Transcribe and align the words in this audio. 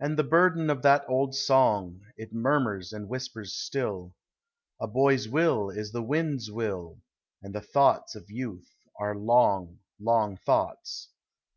And 0.00 0.18
the 0.18 0.24
burden 0.24 0.70
of 0.70 0.82
that 0.82 1.04
old 1.08 1.36
song, 1.36 2.00
It 2.16 2.32
murmurs 2.32 2.92
and 2.92 3.08
whispers 3.08 3.54
still: 3.54 4.12
A 4.80 4.88
boy's 4.88 5.28
will 5.28 5.70
is 5.70 5.92
the 5.92 6.02
wind's 6.02 6.50
will, 6.50 6.98
And 7.42 7.54
the 7.54 7.60
thoughts 7.60 8.16
of 8.16 8.28
youth 8.28 8.74
are 8.98 9.14
long, 9.14 9.78
long 10.00 10.36
thoughts.'' 10.36 11.10